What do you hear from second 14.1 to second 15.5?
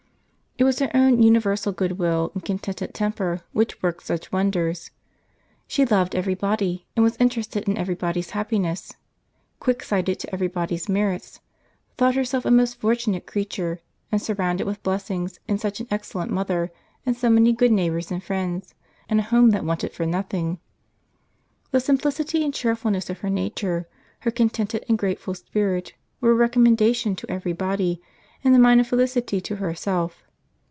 and surrounded with blessings